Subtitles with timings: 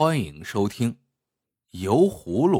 [0.00, 0.92] 欢迎收听
[1.70, 2.58] 《油葫芦》。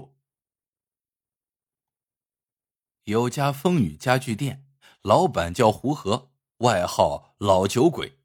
[3.05, 4.67] 有家风雨家具店，
[5.03, 8.19] 老板叫胡和，外号老酒鬼。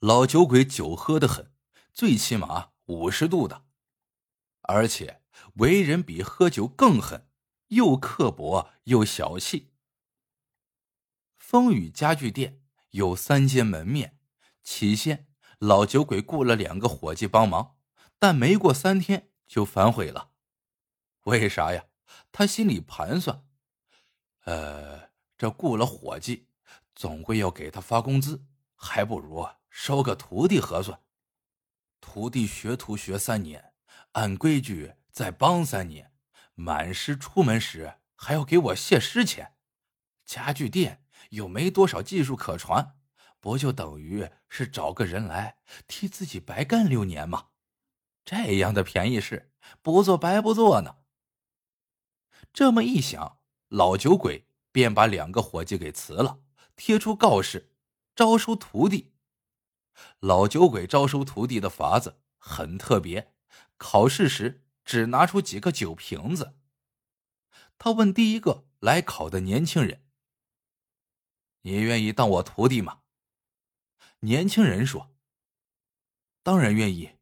[0.00, 1.50] 老酒鬼酒喝的很，
[1.94, 3.64] 最起码五十度的，
[4.64, 5.22] 而且
[5.54, 7.26] 为人比喝酒更狠，
[7.68, 9.72] 又刻薄又小气。
[11.38, 14.18] 风雨家具店有三间门面，
[14.62, 15.26] 起先
[15.58, 17.78] 老酒鬼雇了两个伙计帮忙。
[18.20, 20.30] 但没过三天就反悔了，
[21.22, 21.86] 为啥呀？
[22.30, 23.44] 他心里盘算，
[24.44, 26.46] 呃，这雇了伙计，
[26.94, 31.00] 总归要给他发工资，还不如收个徒弟合算。
[31.98, 33.72] 徒弟学徒学三年，
[34.12, 36.12] 按规矩再帮三年，
[36.54, 39.54] 满师出门时还要给我谢师钱。
[40.26, 42.96] 家具店又没多少技术可传，
[43.40, 45.56] 不就等于是找个人来
[45.88, 47.46] 替自己白干六年吗？
[48.24, 49.52] 这样的便宜事，
[49.82, 50.98] 不做白不做呢。
[52.52, 56.40] 这么一想，老酒鬼便把两个伙计给辞了，
[56.76, 57.72] 贴出告示，
[58.14, 59.12] 招收徒弟。
[60.20, 63.34] 老酒鬼招收徒弟的法子很特别，
[63.76, 66.56] 考试时只拿出几个酒瓶子。
[67.78, 70.04] 他问第一个来考的年轻人
[71.62, 73.02] ：“你愿意当我徒弟吗？”
[74.20, 75.14] 年轻人说
[76.42, 77.12] ：“当然愿意。”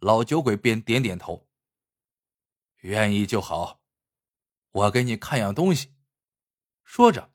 [0.00, 1.48] 老酒鬼便点点头，
[2.80, 3.82] 愿意就好。
[4.70, 5.94] 我给你看样东西。
[6.84, 7.32] 说着，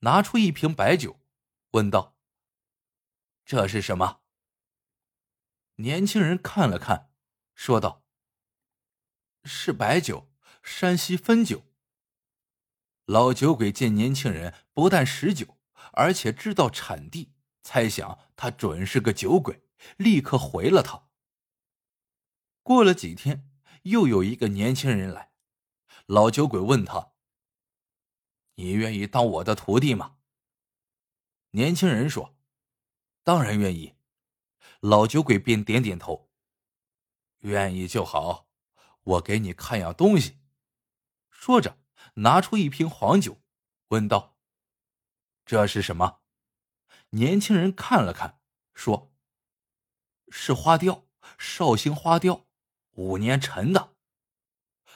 [0.00, 1.20] 拿出一瓶白酒，
[1.72, 2.16] 问道
[3.44, 4.20] ：“这是什么？”
[5.76, 7.10] 年轻人看了看，
[7.54, 8.04] 说道
[9.44, 10.30] ：“是白酒，
[10.62, 11.64] 山西汾酒。”
[13.06, 15.58] 老酒鬼见年轻人不但识酒，
[15.92, 17.32] 而且知道产地，
[17.62, 19.64] 猜想他准是个酒鬼，
[19.96, 21.08] 立刻回了他。
[22.62, 23.50] 过了几天，
[23.82, 25.32] 又有一个年轻人来，
[26.06, 27.12] 老酒鬼问他
[28.54, 30.18] ：“你愿意当我的徒弟吗？”
[31.50, 32.36] 年轻人说
[33.24, 33.96] ：“当然愿意。”
[34.78, 36.30] 老酒鬼便点点头
[37.42, 38.48] ：“愿意就好，
[39.02, 40.38] 我给你看样东西。”
[41.30, 41.78] 说着，
[42.14, 43.42] 拿出一瓶黄酒，
[43.88, 44.38] 问道
[45.44, 46.20] ：“这是什么？”
[47.10, 48.40] 年轻人看了看，
[48.72, 49.12] 说
[50.30, 52.46] ：“是花雕，绍兴花雕。”
[52.94, 53.94] 五年陈的，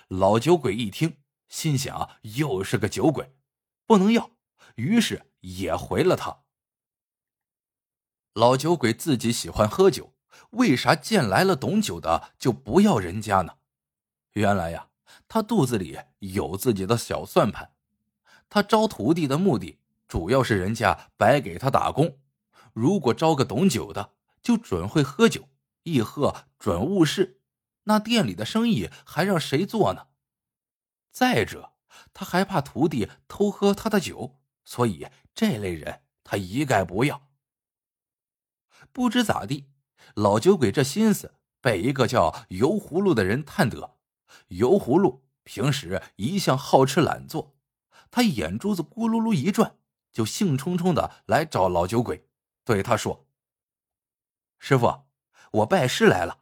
[0.08, 1.16] 老酒鬼一听，
[1.48, 3.34] 心想又是个酒鬼，
[3.86, 4.30] 不能要，
[4.74, 6.42] 于是也回了他。
[8.34, 10.12] 老酒鬼自己喜欢喝酒，
[10.50, 13.56] 为啥见来了懂酒的就不要人家呢？
[14.32, 14.90] 原来呀，
[15.26, 17.72] 他肚子里有自己的小算盘。
[18.50, 22.18] 他招徒弟的目的，主要是人家白给他打工。
[22.74, 25.48] 如果招个懂酒的，就准会喝酒，
[25.84, 27.35] 一喝准误事。
[27.88, 30.08] 那店里的生意还让谁做呢？
[31.10, 31.74] 再者，
[32.12, 37.28] 他还怕徒弟偷喝他的酒，所以这类人他一概不要。
[38.92, 39.68] 不知咋地，
[40.14, 43.96] 老酒鬼这心思被一个叫油葫芦的人探得。
[44.48, 47.56] 油葫芦平时一向好吃懒做，
[48.10, 49.76] 他眼珠子咕噜噜一转，
[50.12, 52.28] 就兴冲冲的来找老酒鬼，
[52.64, 53.28] 对他说
[54.58, 55.04] ：“师傅，
[55.52, 56.40] 我拜师来了。”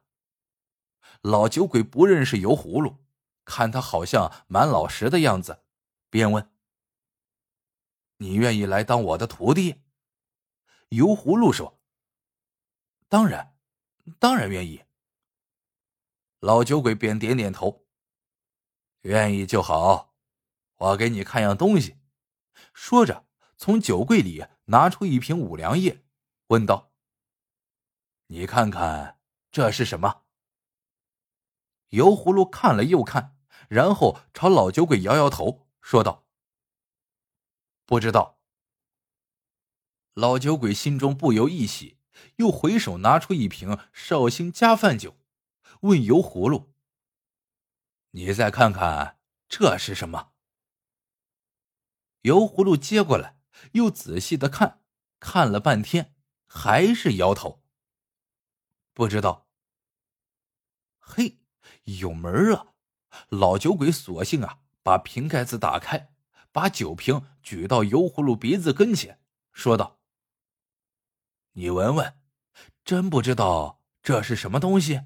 [1.25, 2.99] 老酒鬼不认识油葫芦，
[3.47, 5.65] 看他好像蛮老实的样子，
[6.11, 6.53] 便问
[8.19, 9.81] ：“你愿意来当我的徒弟？”
[10.91, 11.81] 油葫芦说
[13.09, 13.57] ：“当然，
[14.19, 14.85] 当然愿意。”
[16.41, 17.87] 老酒鬼便点点头
[19.01, 20.15] ：“愿意就好，
[20.77, 21.97] 我给你看样东西。”
[22.75, 26.05] 说着，从酒柜里拿出一瓶五粮液，
[26.49, 26.93] 问道
[28.29, 29.19] ：“你看看
[29.51, 30.21] 这是什么？”
[31.95, 33.37] 油葫芦看了又看，
[33.69, 36.27] 然后朝老酒鬼摇摇头，说道
[37.87, 38.41] ：“不知道。”
[40.15, 41.99] 老酒鬼心中不由一喜，
[42.37, 45.17] 又回手拿出一瓶绍兴加饭酒，
[45.83, 46.75] 问油葫芦
[48.11, 50.33] ：“你再看看这是什么？”
[52.23, 53.39] 油葫芦接过来，
[53.73, 54.83] 又仔细的看，
[55.21, 56.17] 看了半天，
[56.47, 57.63] 还是摇头
[58.93, 59.49] ：“不知道。”
[60.99, 61.44] 嘿。
[61.85, 62.69] 有门啊！
[63.29, 66.13] 老酒鬼索性啊，把瓶盖子打开，
[66.51, 69.21] 把酒瓶举到油葫芦鼻子跟前，
[69.53, 70.01] 说道
[71.53, 72.19] ：“你闻闻，
[72.85, 75.03] 真不知道这是什么东西。”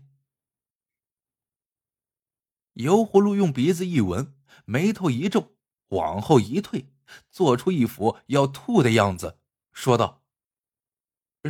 [2.75, 4.35] 油葫芦用鼻子一闻，
[4.65, 5.57] 眉头一皱，
[5.89, 6.93] 往后一退，
[7.29, 9.41] 做出一副要吐的样子，
[9.73, 10.23] 说道：“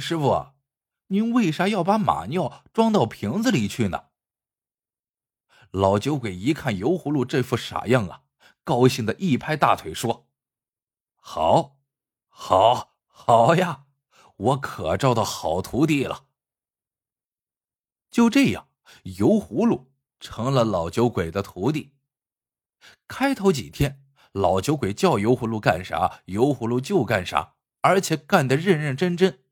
[0.01, 0.55] 师傅，
[1.09, 4.08] 您为啥要把马尿装到瓶子里去呢？”
[5.73, 8.23] 老酒鬼一看油葫芦这副傻样啊，
[8.65, 10.27] 高兴的一拍大腿说
[11.17, 11.79] ：“好，
[12.29, 13.85] 好，好呀！
[14.37, 16.27] 我可招到好徒弟了。”
[18.11, 18.69] 就这样，
[19.19, 21.93] 油葫芦成了老酒鬼的徒弟。
[23.07, 29.45] 开头几天，老酒鬼叫油葫芦干啥，油葫芦就干啥，而且干得认认真真，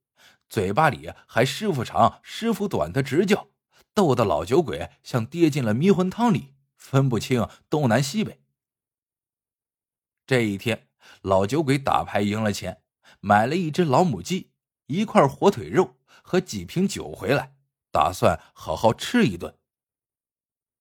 [0.48, 3.48] 嘴巴里还师傅长师傅短的直叫。
[3.96, 8.42] 逗得老酒鬼像跌进了迷魂汤里，分不清东南西北。
[10.26, 10.90] 这一天，
[11.22, 12.82] 老酒鬼打牌赢了钱，
[13.20, 14.52] 买了一只老母鸡、
[14.88, 17.56] 一块火腿肉和几瓶酒回来，
[17.90, 19.58] 打算好好吃一顿。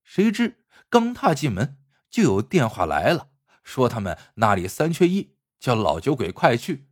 [0.03, 3.29] 谁知刚踏进门，就有电话来了，
[3.63, 6.89] 说他们那里三缺一，叫老酒鬼快去。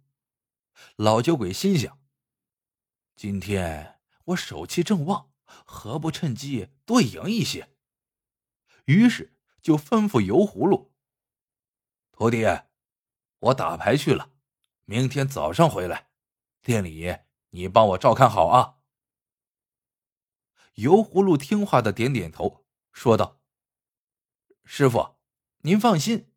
[0.95, 1.99] 老酒鬼心想：
[3.13, 5.32] 今天我手气正旺。
[5.45, 7.69] 何不趁机多赢一些？
[8.85, 10.91] 于是就吩咐油葫芦
[12.11, 12.43] ：“徒弟，
[13.39, 14.31] 我打牌去了，
[14.85, 16.09] 明天早上回来，
[16.61, 17.17] 店里
[17.51, 18.79] 你帮我照看好啊。”
[20.75, 23.39] 油葫芦听话的点点头，说道
[24.65, 25.15] ：“师傅，
[25.59, 26.29] 您放心。”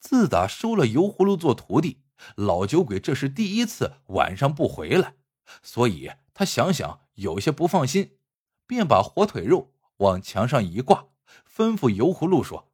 [0.00, 2.02] 自打收了油葫芦做徒弟，
[2.34, 5.16] 老酒鬼这是第一次晚上不回来，
[5.62, 7.06] 所以他想想。
[7.20, 8.18] 有些不放心，
[8.66, 11.08] 便把火腿肉往墙上一挂，
[11.46, 12.72] 吩咐油葫芦说：“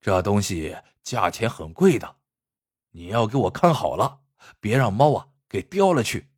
[0.00, 2.20] 这东西价钱很贵的，
[2.90, 4.20] 你要给我看好了，
[4.60, 6.30] 别让猫啊给叼了去。”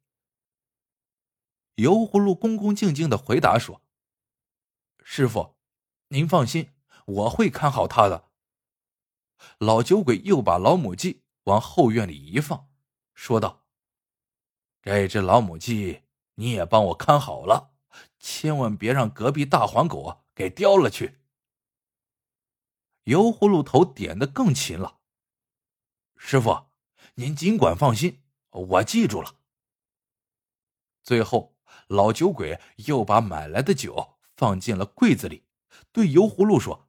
[1.76, 3.82] 油葫芦恭恭敬敬的回答说
[5.05, 5.58] ：“师傅，
[6.08, 6.70] 您放心，
[7.05, 8.31] 我会看好它的。”
[9.61, 12.70] 老酒鬼又把老母鸡往后院里一放，
[13.12, 13.67] 说道
[14.81, 16.05] ：“这只老母鸡。”
[16.40, 17.73] 你也帮我看好了，
[18.20, 21.19] 千万别让隔壁大黄狗给叼了去。
[23.05, 25.00] 油葫芦头点的更勤了。
[26.17, 26.67] 师傅，
[27.14, 29.35] 您尽管放心，我记住了。
[31.02, 31.56] 最后，
[31.88, 35.44] 老酒鬼又把买来的酒放进了柜子里，
[35.91, 36.88] 对油葫芦说：“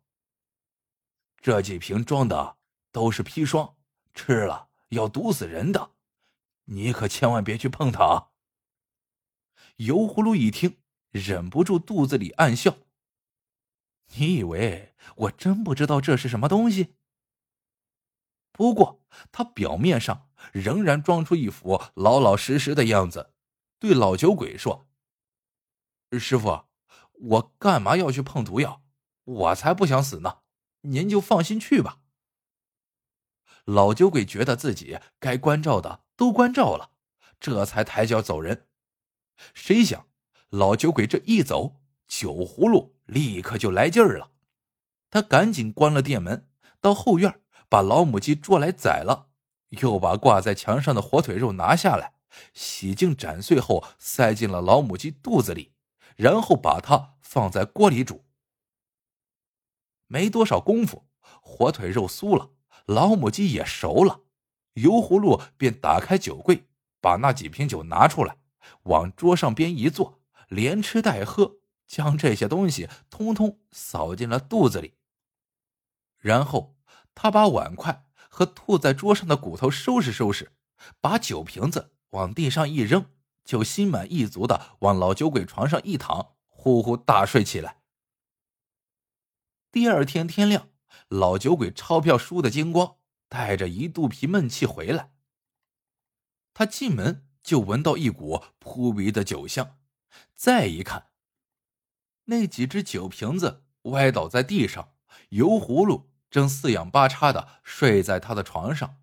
[1.41, 2.57] 这几瓶装的
[2.91, 3.77] 都是砒霜，
[4.13, 5.93] 吃了要毒死人的，
[6.65, 8.29] 你可千万别去碰它啊！”
[9.79, 10.77] 油葫芦一听，
[11.11, 12.75] 忍不住肚子里暗笑。
[14.15, 16.95] 你以为我真不知道这是什么东西？
[18.51, 23.33] 不过他表面上仍然装出一副老老实实的样子，
[23.79, 24.89] 对老酒鬼说
[26.19, 26.65] ：“师傅，
[27.13, 28.83] 我干嘛要去碰毒药？
[29.23, 30.39] 我才不想死呢！
[30.81, 32.01] 您就放心去吧。”
[33.63, 36.91] 老酒鬼觉得自己该关照的都关照了，
[37.39, 38.65] 这才抬脚走人。
[39.53, 40.07] 谁想，
[40.49, 44.31] 老酒鬼这一走，酒葫芦立刻就来劲儿了。
[45.09, 46.47] 他赶紧关了店门，
[46.79, 49.29] 到后院把老母鸡捉来宰了，
[49.69, 52.13] 又把挂在墙上的火腿肉拿下来，
[52.53, 55.73] 洗净斩碎后塞进了老母鸡肚子里，
[56.15, 58.25] 然后把它放在锅里煮。
[60.07, 61.05] 没多少功夫，
[61.41, 62.51] 火腿肉酥了，
[62.87, 64.21] 老母鸡也熟了，
[64.73, 66.65] 油葫芦便打开酒柜，
[66.99, 68.38] 把那几瓶酒拿出来。
[68.83, 74.95] 往桌上边一坐，连吃带喝，将这些东西通通扫进了肚子里。
[76.17, 76.77] 然后
[77.15, 80.51] 他把碗筷和吐在桌上的骨头收拾收拾，
[80.99, 83.11] 把酒瓶子往地上一扔，
[83.43, 87.81] 就心满意足的往老酒鬼床上一躺，呼呼大睡起来。
[89.71, 90.69] 第二天天亮，
[91.07, 95.13] 老酒鬼钞票输的精光，带着一肚皮闷气回来。
[96.53, 97.28] 他进门。
[97.43, 99.77] 就闻到一股扑鼻的酒香，
[100.35, 101.07] 再一看，
[102.25, 104.93] 那几只酒瓶子歪倒在地上，
[105.29, 108.97] 油葫芦正四仰八叉的睡在他的床上。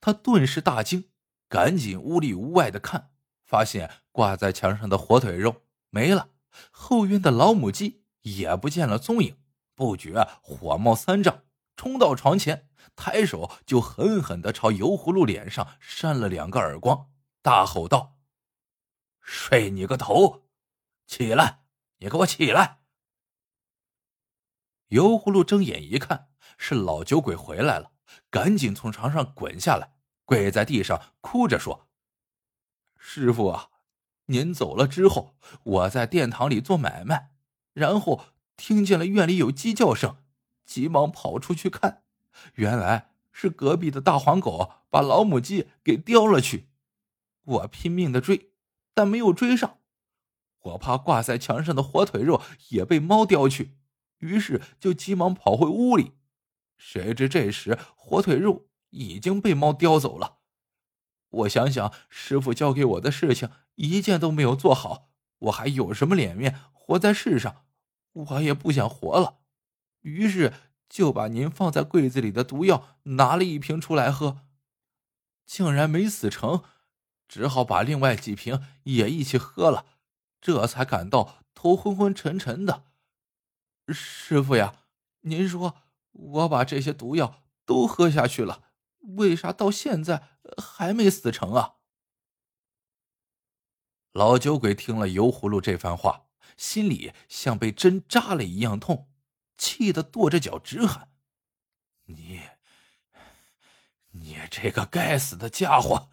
[0.00, 1.04] 他顿时大惊，
[1.48, 3.10] 赶紧屋里屋外的看，
[3.44, 6.30] 发现挂在墙上的火腿肉没了，
[6.70, 9.36] 后院的老母鸡也不见了踪影，
[9.76, 11.42] 不觉火冒三丈，
[11.76, 17.11] 冲到床前，抬手就狠狠的朝油葫芦脸上扇了两个耳光。
[17.42, 18.20] 大吼道
[19.20, 20.44] ：“睡你个头！
[21.06, 21.64] 起来，
[21.98, 22.78] 你给我起来！”
[24.88, 27.90] 油葫芦睁眼一看，是老酒鬼回来了，
[28.30, 31.88] 赶紧从床上滚下来，跪在地上哭着说
[32.96, 33.70] ：“师傅啊，
[34.26, 37.32] 您走了之后，我在殿堂里做买卖，
[37.72, 40.22] 然后听见了院里有鸡叫声，
[40.64, 42.04] 急忙跑出去看，
[42.54, 46.68] 原来是隔壁的大黄狗把老母鸡给叼了去。”
[47.44, 48.52] 我拼命的追，
[48.94, 49.78] 但没有追上。
[50.60, 53.76] 我怕挂在墙上的火腿肉也被猫叼去，
[54.18, 56.12] 于是就急忙跑回屋里。
[56.76, 60.38] 谁知这时火腿肉已经被猫叼走了。
[61.30, 67.64] 我想想，师傅交给我的事情一件都没有做好，我还有什么脸面活在世上？
[68.12, 69.38] 我也不想活了，
[70.02, 70.52] 于是
[70.88, 74.42] 就把您放在柜子里的毒药拿了一瓶出来喝，
[75.46, 76.62] 竟然没死成，
[77.32, 79.86] 只好把另外几瓶也一起喝了，
[80.38, 82.84] 这才感到头昏昏沉沉的。
[83.88, 84.84] 师傅呀，
[85.22, 85.76] 您说
[86.12, 88.64] 我把这些毒药都喝下去了。
[89.16, 91.76] 为啥到现在还没死成啊？
[94.12, 96.26] 老酒鬼听了油葫芦这番话，
[96.58, 99.08] 心里像被针扎了一样痛，
[99.56, 101.10] 气得跺着脚直喊
[102.04, 102.42] ：“你，
[104.10, 106.10] 你这个该死的家伙！”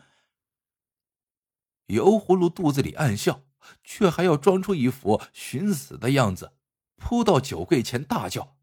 [1.89, 3.43] 油葫芦肚子里暗笑，
[3.83, 6.53] 却还要装出一副寻死的样子，
[6.95, 8.55] 扑到酒柜前大叫：“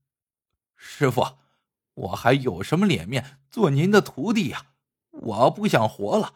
[0.74, 1.38] 师傅！”
[1.96, 4.66] 我还有什么脸面做您的徒弟呀？
[5.10, 6.34] 我不想活了。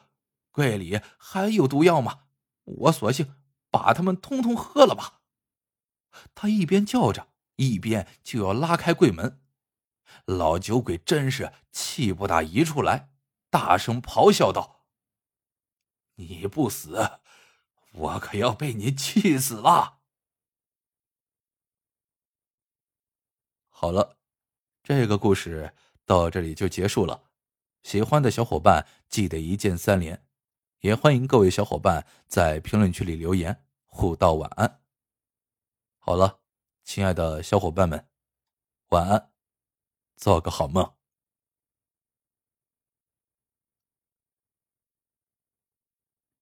[0.50, 2.20] 柜里还有毒药吗？
[2.64, 3.34] 我索性
[3.70, 5.20] 把他们通通喝了吧。
[6.34, 9.42] 他一边叫着，一边就要拉开柜门。
[10.24, 13.10] 老酒鬼真是气不打一处来，
[13.50, 14.79] 大声咆哮道
[16.28, 17.20] ：“你不死，
[17.92, 20.00] 我可要被你气死了！”
[23.68, 24.18] 好了。
[24.82, 25.72] 这个故事
[26.04, 27.30] 到这里就结束了，
[27.82, 30.26] 喜欢的小伙伴记得一键三连，
[30.80, 34.80] 也欢迎各位小伙伴在评论区里留言互道晚安。
[35.98, 36.40] 好了，
[36.82, 38.08] 亲爱的小伙伴们，
[38.88, 39.30] 晚安，
[40.16, 40.99] 做个好梦。